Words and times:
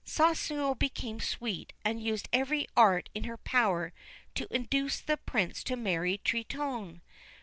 Soussio 0.03 0.73
became 0.73 1.19
sweet 1.19 1.73
and 1.85 2.01
used 2.01 2.27
every 2.33 2.65
art 2.75 3.09
in 3.13 3.25
her 3.25 3.37
power 3.37 3.93
to 4.33 4.51
induce 4.51 4.99
the 4.99 5.17
Prince 5.17 5.63
to 5.65 5.75
marry 5.75 6.17
Truitonne. 6.25 7.01